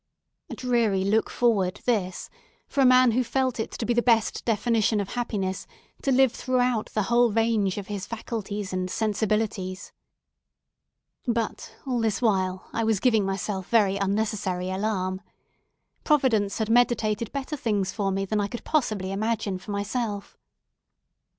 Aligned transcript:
A 0.49 0.55
dreary 0.55 1.03
look 1.03 1.29
forward, 1.29 1.79
this, 1.85 2.27
for 2.67 2.81
a 2.81 2.85
man 2.87 3.11
who 3.11 3.23
felt 3.23 3.59
it 3.59 3.69
to 3.73 3.85
be 3.85 3.93
the 3.93 4.01
best 4.01 4.43
definition 4.45 4.99
of 4.99 5.09
happiness 5.09 5.67
to 6.01 6.11
live 6.11 6.31
throughout 6.31 6.87
the 6.95 7.03
whole 7.03 7.31
range 7.31 7.77
of 7.77 7.85
his 7.85 8.07
faculties 8.07 8.73
and 8.73 8.89
sensibilities. 8.89 9.93
But, 11.27 11.75
all 11.85 11.99
this 11.99 12.19
while, 12.19 12.67
I 12.73 12.83
was 12.83 12.99
giving 12.99 13.25
myself 13.27 13.69
very 13.69 13.97
unnecessary 13.97 14.71
alarm. 14.71 15.21
Providence 16.03 16.57
had 16.57 16.67
meditated 16.71 17.31
better 17.31 17.55
things 17.55 17.91
for 17.91 18.09
me 18.11 18.25
than 18.25 18.41
I 18.41 18.47
could 18.47 18.63
possibly 18.63 19.11
imagine 19.11 19.59
for 19.59 19.69
myself. 19.69 20.35